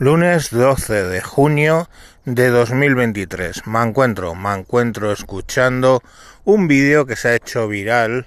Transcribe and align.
Lunes 0.00 0.48
12 0.48 1.08
de 1.08 1.20
junio 1.20 1.90
de 2.24 2.48
2023. 2.48 3.66
Me 3.66 3.82
encuentro, 3.82 4.34
me 4.34 4.54
encuentro 4.54 5.12
escuchando 5.12 6.02
un 6.44 6.68
vídeo 6.68 7.04
que 7.04 7.16
se 7.16 7.28
ha 7.28 7.34
hecho 7.34 7.68
viral 7.68 8.26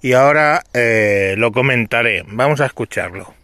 y 0.00 0.14
ahora 0.14 0.64
eh, 0.74 1.36
lo 1.38 1.52
comentaré. 1.52 2.24
Vamos 2.26 2.60
a 2.60 2.66
escucharlo. 2.66 3.34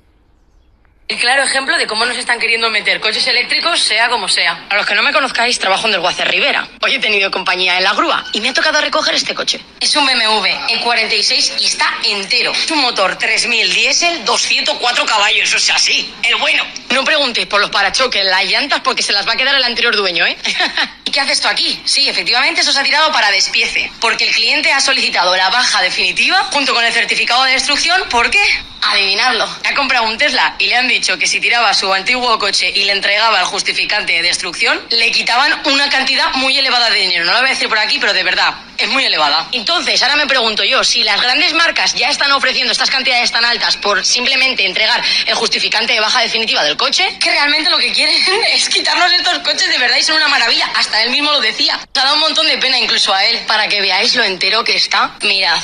El 1.08 1.18
claro 1.18 1.42
ejemplo 1.42 1.74
de 1.78 1.86
cómo 1.86 2.04
nos 2.04 2.18
están 2.18 2.38
queriendo 2.38 2.68
meter 2.68 3.00
coches 3.00 3.26
eléctricos, 3.26 3.80
sea 3.80 4.10
como 4.10 4.28
sea. 4.28 4.66
A 4.68 4.76
los 4.76 4.84
que 4.84 4.94
no 4.94 5.02
me 5.02 5.10
conozcáis, 5.10 5.58
trabajo 5.58 5.88
en 5.88 5.94
el 5.94 6.00
Guacer 6.00 6.28
Rivera. 6.28 6.68
Hoy 6.82 6.96
he 6.96 6.98
tenido 6.98 7.30
compañía 7.30 7.78
en 7.78 7.84
la 7.84 7.94
grúa 7.94 8.26
y 8.34 8.42
me 8.42 8.50
ha 8.50 8.52
tocado 8.52 8.78
recoger 8.82 9.14
este 9.14 9.34
coche. 9.34 9.58
Es 9.80 9.96
un 9.96 10.04
BMW 10.04 10.48
E46 10.68 11.62
y 11.62 11.64
está 11.64 11.86
entero. 12.04 12.52
Es 12.52 12.70
un 12.70 12.82
motor 12.82 13.16
3000 13.16 13.72
diésel, 13.72 14.22
204 14.26 15.06
caballos, 15.06 15.54
o 15.54 15.58
sea, 15.58 15.78
sí, 15.78 16.12
el 16.24 16.36
bueno. 16.36 16.62
No 16.90 17.02
preguntéis 17.04 17.46
por 17.46 17.62
los 17.62 17.70
parachoques, 17.70 18.22
las 18.26 18.44
llantas, 18.44 18.82
porque 18.82 19.02
se 19.02 19.14
las 19.14 19.26
va 19.26 19.32
a 19.32 19.36
quedar 19.36 19.54
el 19.54 19.64
anterior 19.64 19.96
dueño, 19.96 20.26
¿eh? 20.26 20.36
¿Y 21.08 21.10
qué 21.10 21.20
hace 21.20 21.32
esto 21.32 21.48
aquí? 21.48 21.80
Sí, 21.86 22.06
efectivamente, 22.06 22.60
eso 22.60 22.70
se 22.70 22.80
ha 22.80 22.82
tirado 22.82 23.10
para 23.12 23.30
despiece. 23.30 23.90
Porque 23.98 24.28
el 24.28 24.34
cliente 24.34 24.70
ha 24.72 24.78
solicitado 24.78 25.34
la 25.38 25.48
baja 25.48 25.80
definitiva 25.80 26.36
junto 26.52 26.74
con 26.74 26.84
el 26.84 26.92
certificado 26.92 27.44
de 27.44 27.52
destrucción. 27.52 27.98
¿Por 28.10 28.30
qué? 28.30 28.42
Adivinadlo. 28.82 29.48
Ha 29.64 29.74
comprado 29.74 30.04
un 30.04 30.18
Tesla 30.18 30.54
y 30.58 30.66
le 30.66 30.76
han 30.76 30.86
dicho 30.86 31.18
que 31.18 31.26
si 31.26 31.40
tiraba 31.40 31.72
su 31.72 31.90
antiguo 31.94 32.38
coche 32.38 32.70
y 32.74 32.84
le 32.84 32.92
entregaba 32.92 33.40
el 33.40 33.46
justificante 33.46 34.12
de 34.12 34.20
destrucción, 34.20 34.78
le 34.90 35.10
quitaban 35.10 35.50
una 35.64 35.88
cantidad 35.88 36.30
muy 36.34 36.58
elevada 36.58 36.90
de 36.90 36.98
dinero. 36.98 37.24
No 37.24 37.32
lo 37.32 37.38
voy 37.38 37.48
a 37.48 37.52
decir 37.54 37.70
por 37.70 37.78
aquí, 37.78 37.98
pero 37.98 38.12
de 38.12 38.24
verdad, 38.24 38.52
es 38.78 38.88
muy 38.88 39.04
elevada. 39.04 39.48
Entonces, 39.52 40.00
ahora 40.02 40.16
me 40.16 40.26
pregunto 40.26 40.64
yo, 40.64 40.84
si 40.84 41.02
las 41.02 41.20
grandes 41.20 41.52
marcas 41.52 41.94
ya 41.94 42.08
están 42.08 42.30
ofreciendo 42.32 42.72
estas 42.72 42.90
cantidades 42.90 43.30
tan 43.32 43.44
altas 43.44 43.76
por 43.76 44.04
simplemente 44.04 44.64
entregar 44.64 45.02
el 45.26 45.34
justificante 45.34 45.92
de 45.92 46.00
baja 46.00 46.20
definitiva 46.20 46.62
del 46.62 46.76
coche, 46.76 47.18
que 47.20 47.30
realmente 47.30 47.68
lo 47.70 47.78
que 47.78 47.92
quieren 47.92 48.14
es 48.52 48.68
quitarnos 48.68 49.12
estos 49.12 49.38
coches 49.40 49.68
de 49.68 49.78
verdad 49.78 49.96
y 49.96 50.02
son 50.02 50.16
una 50.16 50.28
maravilla. 50.28 50.70
Hasta 50.76 51.02
él 51.02 51.10
mismo 51.10 51.32
lo 51.32 51.40
decía. 51.40 51.78
Se 51.92 52.00
ha 52.00 52.04
dado 52.04 52.14
un 52.14 52.20
montón 52.20 52.46
de 52.46 52.56
pena 52.58 52.78
incluso 52.78 53.12
a 53.12 53.24
él. 53.24 53.38
Para 53.46 53.68
que 53.68 53.80
veáis 53.80 54.14
lo 54.14 54.22
entero 54.22 54.62
que 54.62 54.76
está, 54.76 55.16
mirad. 55.22 55.58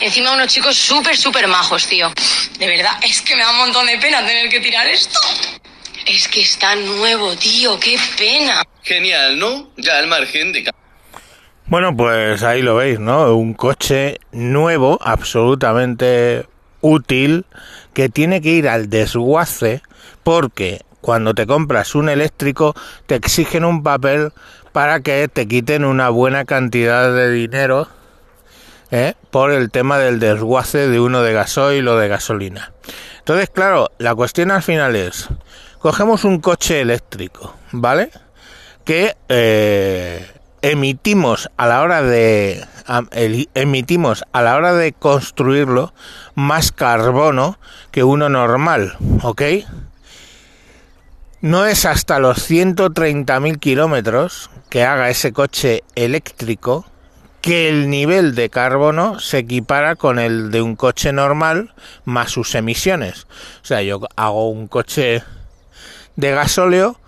Encima 0.00 0.32
unos 0.32 0.48
chicos 0.48 0.76
súper, 0.76 1.16
súper 1.16 1.46
majos, 1.46 1.86
tío. 1.86 2.12
De 2.58 2.66
verdad, 2.66 2.98
es 3.02 3.20
que 3.22 3.36
me 3.36 3.42
da 3.42 3.50
un 3.50 3.58
montón 3.58 3.86
de 3.86 3.96
pena 3.98 4.26
tener 4.26 4.48
que 4.48 4.60
tirar 4.60 4.86
esto. 4.86 5.18
Es 6.04 6.28
que 6.28 6.40
está 6.40 6.74
nuevo, 6.74 7.36
tío, 7.36 7.78
qué 7.78 7.98
pena. 8.16 8.62
Genial, 8.82 9.38
¿no? 9.38 9.70
Ya 9.76 9.98
al 9.98 10.06
margen 10.06 10.52
de... 10.52 10.70
Bueno, 11.70 11.96
pues 11.96 12.42
ahí 12.42 12.62
lo 12.62 12.74
veis, 12.74 12.98
¿no? 12.98 13.32
Un 13.36 13.54
coche 13.54 14.18
nuevo, 14.32 14.98
absolutamente 15.00 16.48
útil, 16.80 17.46
que 17.94 18.08
tiene 18.08 18.40
que 18.40 18.48
ir 18.48 18.68
al 18.68 18.90
desguace 18.90 19.80
porque 20.24 20.80
cuando 21.00 21.32
te 21.32 21.46
compras 21.46 21.94
un 21.94 22.08
eléctrico 22.08 22.74
te 23.06 23.14
exigen 23.14 23.64
un 23.64 23.84
papel 23.84 24.32
para 24.72 24.98
que 24.98 25.28
te 25.28 25.46
quiten 25.46 25.84
una 25.84 26.08
buena 26.08 26.44
cantidad 26.44 27.14
de 27.14 27.30
dinero 27.30 27.86
¿eh? 28.90 29.14
por 29.30 29.52
el 29.52 29.70
tema 29.70 29.98
del 29.98 30.18
desguace 30.18 30.88
de 30.88 30.98
uno 30.98 31.22
de 31.22 31.34
gasoil 31.34 31.86
o 31.86 31.96
de 31.96 32.08
gasolina. 32.08 32.72
Entonces, 33.20 33.48
claro, 33.48 33.92
la 33.98 34.16
cuestión 34.16 34.50
al 34.50 34.64
final 34.64 34.96
es, 34.96 35.28
cogemos 35.78 36.24
un 36.24 36.40
coche 36.40 36.80
eléctrico, 36.80 37.54
¿vale? 37.70 38.10
Que 38.84 39.14
eh, 39.28 40.26
emitimos 40.62 41.50
a 41.56 41.66
la 41.66 41.82
hora 41.82 42.02
de 42.02 42.64
emitimos 43.54 44.24
a 44.32 44.42
la 44.42 44.56
hora 44.56 44.74
de 44.74 44.92
construirlo 44.92 45.94
más 46.34 46.72
carbono 46.72 47.58
que 47.90 48.04
uno 48.04 48.28
normal, 48.28 48.96
¿ok? 49.22 49.42
No 51.40 51.64
es 51.66 51.86
hasta 51.86 52.18
los 52.18 52.50
130.000 52.50 53.58
kilómetros 53.58 54.50
que 54.68 54.84
haga 54.84 55.08
ese 55.08 55.32
coche 55.32 55.84
eléctrico 55.94 56.84
que 57.40 57.70
el 57.70 57.88
nivel 57.88 58.34
de 58.34 58.50
carbono 58.50 59.18
se 59.18 59.38
equipara 59.38 59.96
con 59.96 60.18
el 60.18 60.50
de 60.50 60.60
un 60.60 60.76
coche 60.76 61.12
normal 61.12 61.72
más 62.04 62.30
sus 62.30 62.54
emisiones. 62.54 63.26
O 63.62 63.64
sea, 63.64 63.80
yo 63.82 64.00
hago 64.16 64.50
un 64.50 64.68
coche 64.68 65.22
de 66.16 66.30
gasóleo, 66.32 66.99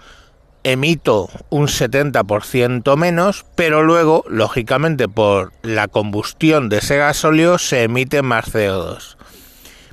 emito 0.64 1.28
un 1.50 1.66
70% 1.66 2.96
menos, 2.96 3.44
pero 3.54 3.82
luego, 3.82 4.24
lógicamente, 4.28 5.08
por 5.08 5.52
la 5.62 5.88
combustión 5.88 6.68
de 6.68 6.78
ese 6.78 6.96
gasóleo 6.96 7.58
se 7.58 7.84
emite 7.84 8.22
más 8.22 8.52
CO2. 8.52 9.16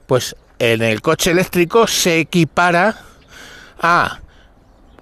Pues 0.06 0.35
en 0.59 0.81
el 0.81 1.02
coche 1.02 1.31
eléctrico 1.31 1.88
se 1.88 2.19
equipara 2.19 2.97
a 3.81 4.19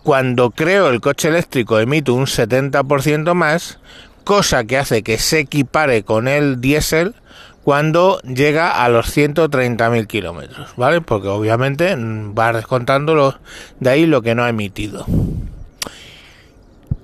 cuando 0.03 0.51
creo 0.51 0.89
el 0.89 1.01
coche 1.01 1.27
eléctrico 1.27 1.79
emito 1.79 2.13
un 2.13 2.27
70% 2.27 3.33
más, 3.33 3.79
cosa 4.23 4.63
que 4.63 4.77
hace 4.77 5.03
que 5.03 5.17
se 5.17 5.39
equipare 5.39 6.03
con 6.03 6.27
el 6.27 6.61
diésel 6.61 7.16
cuando 7.63 8.19
llega 8.22 8.81
a 8.81 8.88
los 8.88 9.07
130.000 9.07 10.07
kilómetros, 10.07 10.69
¿vale? 10.77 11.01
Porque 11.01 11.27
obviamente 11.27 11.94
va 11.97 12.53
descontando 12.53 13.38
de 13.81 13.89
ahí 13.89 14.06
lo 14.06 14.22
que 14.22 14.35
no 14.35 14.45
ha 14.45 14.50
emitido. 14.50 15.06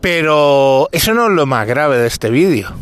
Pero 0.04 0.90
eso 0.92 1.14
no 1.14 1.28
es 1.28 1.32
lo 1.32 1.46
más 1.46 1.66
grave 1.66 1.98
de 1.98 2.08
este 2.08 2.30
vídeo. 2.30 2.74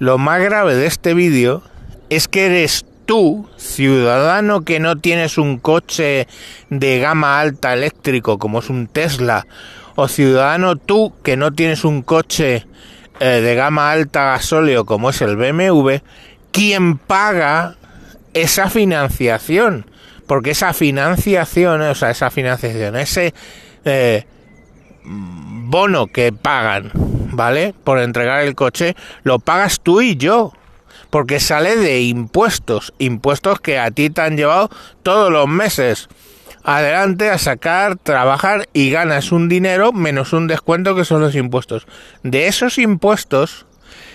Lo 0.00 0.18
más 0.18 0.42
grave 0.42 0.74
de 0.74 0.86
este 0.86 1.14
vídeo 1.14 1.62
es 2.10 2.26
que 2.26 2.46
eres 2.46 2.84
tú, 3.06 3.48
ciudadano 3.56 4.62
que 4.62 4.80
no 4.80 4.96
tienes 4.96 5.38
un 5.38 5.58
coche 5.58 6.26
de 6.70 6.98
gama 6.98 7.38
alta 7.38 7.72
eléctrico 7.72 8.40
como 8.40 8.58
es 8.58 8.68
un 8.68 8.88
Tesla, 8.88 9.46
o 9.94 10.08
ciudadano 10.08 10.74
tú 10.74 11.12
que 11.22 11.36
no 11.36 11.52
tienes 11.52 11.84
un 11.84 12.02
coche 12.02 12.66
eh, 13.20 13.24
de 13.26 13.54
gama 13.54 13.92
alta 13.92 14.24
gasóleo 14.24 14.86
como 14.86 15.10
es 15.10 15.22
el 15.22 15.36
BMW, 15.36 15.98
quien 16.50 16.98
paga 16.98 17.76
esa 18.32 18.68
financiación. 18.70 19.86
Porque 20.26 20.50
esa 20.50 20.72
financiación, 20.72 21.80
o 21.82 21.94
sea, 21.94 22.10
esa 22.10 22.32
financiación, 22.32 22.96
ese 22.96 23.34
eh, 23.84 24.26
bono 25.04 26.06
que 26.06 26.32
pagan, 26.32 26.90
¿vale? 26.94 27.74
Por 27.84 27.98
entregar 27.98 28.42
el 28.42 28.54
coche, 28.54 28.96
lo 29.22 29.38
pagas 29.38 29.80
tú 29.80 30.00
y 30.00 30.16
yo. 30.16 30.52
Porque 31.10 31.38
sale 31.38 31.76
de 31.76 32.02
impuestos, 32.02 32.92
impuestos 32.98 33.60
que 33.60 33.78
a 33.78 33.90
ti 33.92 34.10
te 34.10 34.22
han 34.22 34.36
llevado 34.36 34.68
todos 35.02 35.30
los 35.30 35.46
meses 35.46 36.08
adelante 36.64 37.30
a 37.30 37.38
sacar, 37.38 37.96
trabajar 37.96 38.68
y 38.72 38.90
ganas 38.90 39.30
un 39.30 39.48
dinero 39.48 39.92
menos 39.92 40.32
un 40.32 40.48
descuento 40.48 40.96
que 40.96 41.04
son 41.04 41.20
los 41.20 41.36
impuestos. 41.36 41.86
De 42.22 42.48
esos 42.48 42.78
impuestos 42.78 43.66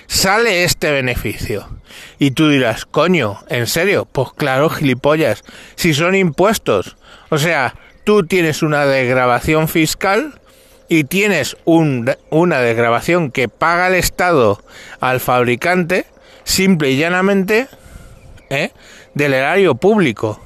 sale 0.07 0.63
este 0.63 0.91
beneficio. 0.91 1.69
Y 2.17 2.31
tú 2.31 2.49
dirás, 2.49 2.85
coño, 2.85 3.39
¿en 3.47 3.67
serio? 3.67 4.05
Pues 4.11 4.29
claro, 4.35 4.69
gilipollas, 4.69 5.43
si 5.75 5.93
son 5.93 6.15
impuestos. 6.15 6.97
O 7.29 7.37
sea, 7.37 7.75
tú 8.03 8.25
tienes 8.25 8.63
una 8.63 8.85
desgrabación 8.85 9.67
fiscal 9.67 10.41
y 10.89 11.03
tienes 11.05 11.55
un, 11.65 12.11
una 12.29 12.59
desgrabación 12.59 13.31
que 13.31 13.47
paga 13.47 13.87
el 13.87 13.93
Estado 13.93 14.61
al 14.99 15.19
fabricante, 15.19 16.05
simple 16.43 16.91
y 16.91 16.97
llanamente, 16.97 17.67
¿eh? 18.49 18.71
del 19.13 19.33
erario 19.33 19.75
público 19.75 20.41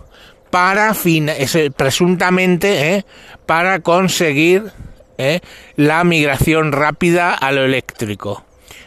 para 0.49 0.93
presuntamente 1.75 2.93
¿eh? 2.93 3.05
para 3.47 3.79
conseguir 3.79 4.71
¿eh? 5.17 5.39
la 5.77 6.03
migración 6.03 6.71
rápida 6.71 7.33
a 7.33 7.51
lo 7.51 7.63
eléctrico. 7.63 8.45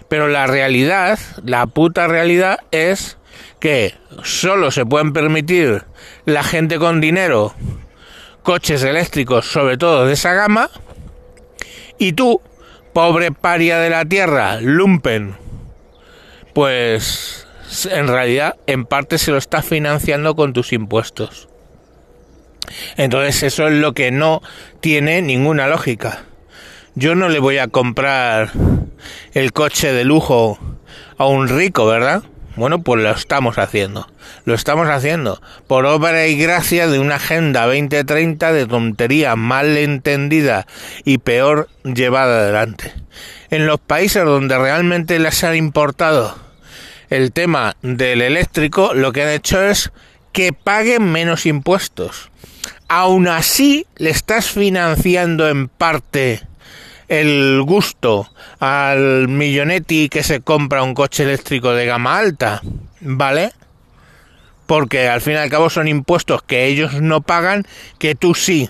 Pero 0.08 0.28
la 0.28 0.46
realidad, 0.46 1.18
la 1.44 1.66
puta 1.66 2.06
realidad 2.06 2.60
es 2.70 3.18
que 3.58 3.94
solo 4.22 4.70
se 4.70 4.86
pueden 4.86 5.12
permitir 5.12 5.84
la 6.24 6.44
gente 6.44 6.78
con 6.78 7.00
dinero 7.00 7.52
coches 8.44 8.84
eléctricos, 8.84 9.46
sobre 9.46 9.76
todo 9.76 10.06
de 10.06 10.12
esa 10.12 10.32
gama, 10.34 10.70
y 11.98 12.12
tú, 12.12 12.40
pobre 12.92 13.32
paria 13.32 13.78
de 13.78 13.90
la 13.90 14.04
tierra, 14.04 14.60
lumpen, 14.60 15.36
pues 16.54 17.46
en 17.90 18.08
realidad 18.08 18.56
en 18.66 18.84
parte 18.84 19.18
se 19.18 19.30
lo 19.30 19.38
estás 19.38 19.66
financiando 19.66 20.34
con 20.34 20.52
tus 20.52 20.72
impuestos. 20.72 21.48
Entonces 22.96 23.42
eso 23.42 23.68
es 23.68 23.74
lo 23.74 23.92
que 23.92 24.10
no 24.10 24.42
tiene 24.80 25.22
ninguna 25.22 25.66
lógica. 25.66 26.24
Yo 26.94 27.14
no 27.14 27.28
le 27.28 27.38
voy 27.38 27.58
a 27.58 27.68
comprar 27.68 28.52
el 29.34 29.52
coche 29.52 29.92
de 29.92 30.04
lujo 30.04 30.58
a 31.18 31.26
un 31.26 31.48
rico, 31.48 31.86
¿verdad? 31.86 32.22
Bueno, 32.56 32.80
pues 32.80 33.02
lo 33.02 33.10
estamos 33.10 33.58
haciendo. 33.58 34.08
Lo 34.44 34.54
estamos 34.54 34.88
haciendo 34.88 35.40
por 35.66 35.86
obra 35.86 36.26
y 36.26 36.36
gracia 36.36 36.88
de 36.88 36.98
una 36.98 37.16
agenda 37.16 37.66
2030 37.66 38.52
de 38.52 38.66
tontería 38.66 39.36
mal 39.36 39.76
entendida 39.76 40.66
y 41.04 41.18
peor 41.18 41.68
llevada 41.84 42.40
adelante. 42.40 42.92
En 43.50 43.66
los 43.66 43.78
países 43.78 44.24
donde 44.24 44.58
realmente 44.58 45.18
les 45.18 45.44
han 45.44 45.54
importado 45.54 46.36
el 47.10 47.32
tema 47.32 47.76
del 47.82 48.22
eléctrico, 48.22 48.94
lo 48.94 49.12
que 49.12 49.22
han 49.22 49.28
hecho 49.28 49.62
es 49.62 49.92
que 50.32 50.52
paguen 50.52 51.12
menos 51.12 51.46
impuestos 51.46 52.30
aún 52.88 53.28
así 53.28 53.86
le 53.96 54.10
estás 54.10 54.46
financiando 54.50 55.48
en 55.48 55.68
parte 55.68 56.42
el 57.08 57.62
gusto 57.62 58.28
al 58.58 59.28
millonetti 59.28 60.08
que 60.08 60.22
se 60.22 60.40
compra 60.40 60.82
un 60.82 60.94
coche 60.94 61.22
eléctrico 61.22 61.72
de 61.72 61.86
gama 61.86 62.18
alta, 62.18 62.62
¿vale? 63.00 63.52
Porque 64.66 65.08
al 65.08 65.20
fin 65.20 65.34
y 65.34 65.36
al 65.36 65.50
cabo 65.50 65.70
son 65.70 65.88
impuestos 65.88 66.42
que 66.42 66.66
ellos 66.66 67.00
no 67.00 67.20
pagan, 67.20 67.64
que 67.98 68.14
tú 68.14 68.34
sí. 68.34 68.68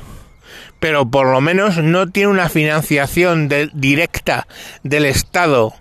Pero 0.79 1.09
por 1.11 1.27
lo 1.27 1.41
menos 1.41 1.79
no 1.79 2.09
tiene 2.09 2.29
una 2.29 2.49
financiación 2.51 3.49
directa 3.73 4.47
del 4.83 5.07
Estado 5.07 5.75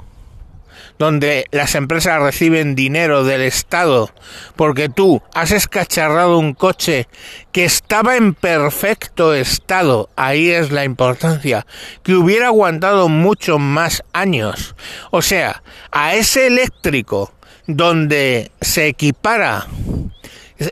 donde 0.98 1.46
las 1.52 1.76
empresas 1.76 2.22
reciben 2.22 2.76
dinero 2.76 3.24
del 3.24 3.42
Estado 3.42 4.12
porque 4.56 4.90
tú 4.90 5.22
has 5.34 5.52
escacharrado 5.52 6.38
un 6.38 6.54
coche 6.54 7.08
que 7.52 7.66
estaba 7.66 8.16
en 8.18 8.34
perfecto 8.34 9.34
estado, 9.34 10.10
ahí 10.16 10.50
es 10.50 10.72
la 10.72 10.86
importancia, 10.86 11.66
que 12.04 12.16
hubiera 12.16 12.48
aguantado 12.48 13.10
muchos 13.10 13.60
más 13.60 14.04
años. 14.14 14.76
O 15.12 15.22
sea, 15.22 15.64
a 15.92 16.16
ese 16.16 16.48
eléctrico 16.48 17.34
donde 17.68 18.52
se 18.62 18.88
equipara 18.88 19.68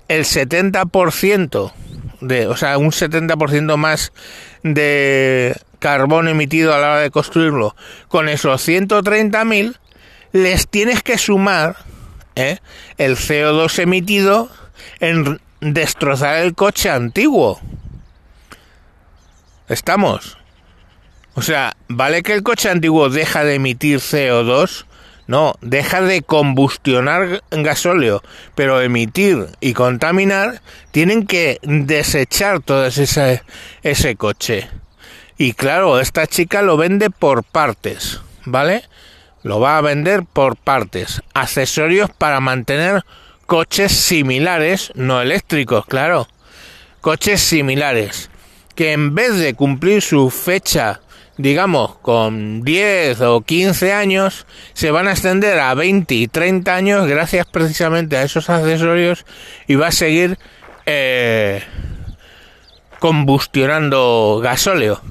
el 0.08 0.24
70% 0.24 1.74
de, 2.22 2.48
o 2.48 2.56
sea, 2.56 2.78
un 2.78 2.92
70% 2.92 3.76
más 3.78 4.14
de 4.64 5.56
carbón 5.80 6.30
emitido 6.30 6.74
a 6.74 6.80
la 6.80 6.92
hora 6.92 7.00
de 7.00 7.12
construirlo, 7.12 7.76
con 8.08 8.30
esos 8.30 8.66
130.000 8.66 9.78
les 10.34 10.68
tienes 10.68 11.02
que 11.04 11.18
sumar 11.18 11.78
¿eh? 12.36 12.58
el 12.98 13.16
CO2 13.16 13.80
emitido 13.80 14.50
en 15.00 15.40
destrozar 15.62 16.44
el 16.44 16.56
coche 16.56 16.90
antiguo. 16.90 17.62
¿Estamos? 19.70 20.38
O 21.36 21.42
sea, 21.42 21.76
¿vale 21.88 22.22
que 22.22 22.34
el 22.34 22.44
coche 22.44 22.70
antiguo 22.70 23.10
deja 23.10 23.44
de 23.44 23.56
emitir 23.56 24.00
CO2? 24.00 24.86
No, 25.26 25.56
deja 25.62 26.02
de 26.02 26.22
combustionar 26.22 27.44
gasóleo, 27.50 28.22
pero 28.56 28.82
emitir 28.82 29.48
y 29.62 29.74
contaminar 29.74 30.62
tienen 30.92 31.26
que 31.26 31.60
desechar 31.64 32.60
todo 32.60 32.86
ese, 32.86 33.42
ese 33.84 34.16
coche. 34.18 34.70
Y 35.38 35.54
claro, 35.54 36.00
esta 36.00 36.28
chica 36.28 36.62
lo 36.62 36.76
vende 36.76 37.10
por 37.10 37.44
partes, 37.44 38.20
¿vale? 38.46 38.84
Lo 39.44 39.60
va 39.60 39.78
a 39.78 39.82
vender 39.82 40.24
por 40.24 40.56
partes. 40.56 41.22
Accesorios 41.34 42.10
para 42.10 42.40
mantener 42.40 43.04
coches 43.46 43.92
similares, 43.92 44.92
no 44.96 45.22
eléctricos, 45.22 45.86
claro. 45.86 46.28
Coches 47.02 47.42
similares. 47.42 48.30
Que 48.76 48.94
en 48.94 49.14
vez 49.14 49.38
de 49.38 49.54
cumplir 49.54 50.02
su 50.02 50.30
fecha, 50.32 51.02
digamos, 51.38 51.98
con 51.98 52.64
10 52.64 53.22
o 53.22 53.42
15 53.42 53.94
años, 53.94 54.48
se 54.74 54.90
van 54.90 55.08
a 55.08 55.12
extender 55.12 55.60
a 55.60 55.74
20 55.76 56.16
y 56.16 56.28
30 56.28 56.74
años 56.74 57.08
gracias 57.08 57.46
precisamente 57.46 58.18
a 58.18 58.24
esos 58.24 58.50
accesorios 58.50 59.26
y 59.68 59.76
va 59.76 59.88
a 59.88 59.92
seguir 59.92 60.40
eh, 60.86 61.62
combustionando 63.00 64.40
gasóleo. 64.42 65.02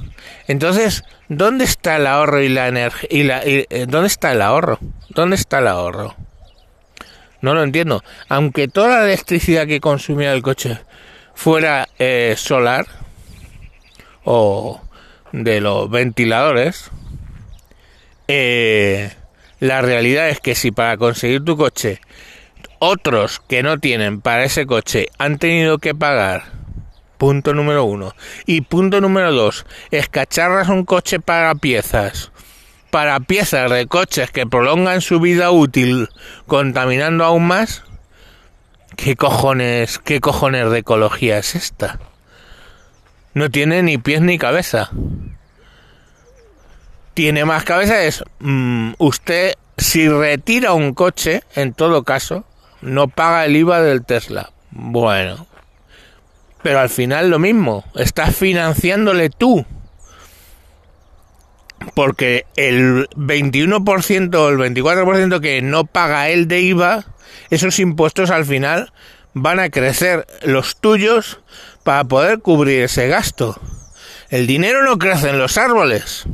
Entonces, 0.49 1.05
¿dónde 1.29 1.65
está 1.65 1.97
el 1.97 2.07
ahorro 2.07 2.43
y 2.43 2.49
la 2.49 2.69
energía? 2.69 3.09
Y 3.47 3.67
eh, 3.71 3.87
¿Dónde 3.89 4.09
está 4.09 4.33
el 4.33 4.43
ahorro? 4.43 4.79
¿Dónde 5.11 5.37
está 5.37 5.59
el 5.59 5.69
ahorro? 5.69 6.15
No 7.41 7.55
lo 7.55 7.63
entiendo. 7.63 8.03
Aunque 8.29 8.69
toda 8.69 9.01
la 9.01 9.05
electricidad 9.05 9.67
que 9.67 9.81
consumía 9.81 10.33
el 10.33 10.43
coche 10.43 10.79
fuera 11.35 11.89
eh, 11.99 12.35
solar 12.37 12.87
o 14.25 14.81
de 15.33 15.61
los 15.61 15.91
ventiladores, 15.91 16.91
eh, 18.29 19.13
la 19.61 19.83
realidad 19.83 20.29
es 20.29 20.41
que 20.41 20.55
si 20.55 20.71
para 20.71 20.97
conseguir 20.97 21.45
tu 21.45 21.57
coche 21.57 22.01
otros 22.79 23.41
que 23.41 23.63
no 23.63 23.79
tienen 23.79 24.21
para 24.21 24.45
ese 24.45 24.67
coche 24.67 25.07
han 25.19 25.39
tenido 25.39 25.79
que 25.79 25.95
pagar 25.95 26.62
Punto 27.23 27.55
número 27.55 27.85
uno. 27.85 28.17
Y 28.47 28.63
punto 28.63 29.01
número 29.01 29.31
dos, 29.31 29.65
escacharras 29.93 30.69
un 30.69 30.85
coche 30.85 31.21
para 31.21 31.55
piezas. 31.55 32.33
Para 32.91 33.21
piezas 33.21 33.71
de 33.71 33.87
coches 33.87 34.33
que 34.33 34.45
prolongan 34.45 35.01
su 35.01 35.21
vida 35.21 35.53
útil 35.53 36.09
contaminando 36.49 37.25
aún 37.25 37.47
más. 37.47 37.85
¿Qué 38.97 39.15
cojones, 39.15 40.01
qué 40.01 40.19
cojones 40.19 40.69
de 40.73 40.79
ecología 40.81 41.39
es 41.39 41.55
esta? 41.55 42.01
No 43.35 43.51
tiene 43.51 43.85
ni 43.85 43.99
pies 43.99 44.21
ni 44.21 44.37
cabeza. 44.37 44.91
Tiene 47.15 47.45
más 47.45 47.63
cabeza 47.63 48.03
es 48.03 48.25
mm, 48.41 48.95
usted 48.99 49.55
si 49.79 50.09
retira 50.09 50.73
un 50.73 50.93
coche, 50.93 51.45
en 51.55 51.73
todo 51.73 52.03
caso, 52.03 52.45
no 52.81 53.07
paga 53.07 53.45
el 53.45 53.55
IVA 53.55 53.81
del 53.81 54.05
Tesla. 54.05 54.51
Bueno, 54.73 55.47
pero 56.63 56.81
al 56.81 56.89
final 56.89 57.31
lo 57.31 57.39
mismo, 57.39 57.85
estás 57.95 58.37
financiándole 58.37 59.31
tú. 59.31 59.65
Porque 61.95 62.47
el 62.57 63.09
21% 63.11 64.35
o 64.37 64.49
el 64.49 64.57
24% 64.59 65.41
que 65.41 65.63
no 65.63 65.85
paga 65.85 66.29
él 66.29 66.47
de 66.47 66.61
IVA, 66.61 67.05
esos 67.51 67.79
impuestos 67.81 68.31
al 68.31 68.45
final 68.45 68.93
van 69.35 69.59
a 69.59 69.71
crecer 69.71 70.27
los 70.43 70.77
tuyos 70.77 71.41
para 71.83 72.05
poder 72.05 72.39
cubrir 72.41 72.83
ese 72.83 73.09
gasto. 73.09 73.61
El 74.31 74.47
dinero 74.47 74.85
no 74.85 74.99
crece 74.99 75.31
en 75.31 75.39
los 75.39 75.59
árboles. 75.59 76.25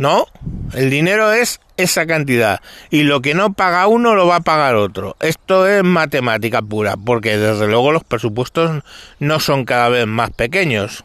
No, 0.00 0.24
el 0.72 0.88
dinero 0.88 1.30
es 1.30 1.60
esa 1.76 2.06
cantidad 2.06 2.62
y 2.88 3.02
lo 3.02 3.20
que 3.20 3.34
no 3.34 3.52
paga 3.52 3.86
uno 3.86 4.14
lo 4.14 4.26
va 4.26 4.36
a 4.36 4.40
pagar 4.40 4.74
otro. 4.74 5.14
Esto 5.20 5.68
es 5.68 5.84
matemática 5.84 6.62
pura, 6.62 6.96
porque 6.96 7.36
desde 7.36 7.66
luego 7.66 7.92
los 7.92 8.02
presupuestos 8.02 8.82
no 9.18 9.40
son 9.40 9.66
cada 9.66 9.90
vez 9.90 10.06
más 10.06 10.30
pequeños, 10.30 11.04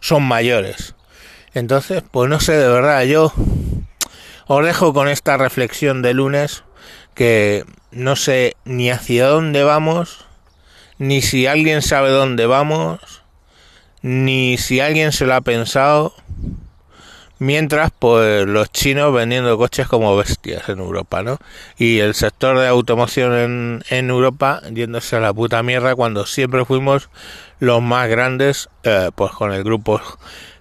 son 0.00 0.24
mayores. 0.24 0.96
Entonces, 1.54 2.02
pues 2.10 2.28
no 2.28 2.40
sé, 2.40 2.54
de 2.56 2.66
verdad, 2.66 3.04
yo 3.04 3.32
os 4.48 4.66
dejo 4.66 4.92
con 4.92 5.06
esta 5.06 5.36
reflexión 5.36 6.02
de 6.02 6.14
lunes 6.14 6.64
que 7.14 7.64
no 7.92 8.16
sé 8.16 8.56
ni 8.64 8.90
hacia 8.90 9.28
dónde 9.28 9.62
vamos, 9.62 10.26
ni 10.98 11.22
si 11.22 11.46
alguien 11.46 11.80
sabe 11.80 12.10
dónde 12.10 12.46
vamos, 12.46 13.22
ni 14.02 14.58
si 14.58 14.80
alguien 14.80 15.12
se 15.12 15.26
lo 15.26 15.34
ha 15.36 15.42
pensado 15.42 16.12
Mientras, 17.38 17.90
pues 17.98 18.46
los 18.46 18.72
chinos 18.72 19.12
vendiendo 19.12 19.58
coches 19.58 19.86
como 19.88 20.16
bestias 20.16 20.68
en 20.70 20.78
Europa, 20.78 21.22
¿no? 21.22 21.38
Y 21.76 21.98
el 21.98 22.14
sector 22.14 22.58
de 22.58 22.66
automoción 22.66 23.34
en, 23.34 23.82
en 23.90 24.08
Europa 24.08 24.62
yéndose 24.72 25.16
a 25.16 25.20
la 25.20 25.34
puta 25.34 25.62
mierda 25.62 25.94
cuando 25.94 26.24
siempre 26.24 26.64
fuimos 26.64 27.10
los 27.58 27.82
más 27.82 28.08
grandes, 28.08 28.70
eh, 28.84 29.10
pues 29.14 29.32
con 29.32 29.52
el 29.52 29.64
grupo 29.64 30.00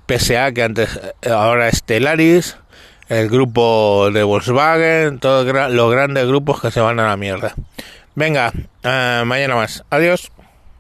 PSA, 0.08 0.52
que 0.52 0.64
antes, 0.64 1.00
eh, 1.22 1.30
ahora 1.30 1.70
es 1.70 1.78
Stellaris, 1.78 2.58
el 3.08 3.30
grupo 3.30 4.10
de 4.12 4.24
Volkswagen, 4.24 5.20
todos 5.20 5.46
los 5.72 5.92
grandes 5.92 6.28
grupos 6.28 6.62
que 6.62 6.72
se 6.72 6.82
van 6.82 7.00
a 7.00 7.08
la 7.08 7.18
mierda. 7.18 7.54
Venga, 8.16 8.52
eh, 8.84 9.24
mañana 9.26 9.56
más. 9.56 9.84
Adiós. 9.90 10.32